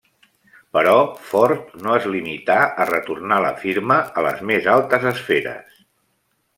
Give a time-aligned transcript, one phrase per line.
[0.77, 0.95] Però
[1.31, 5.83] Ford no es limità a retornar la firma a les més altes esferes.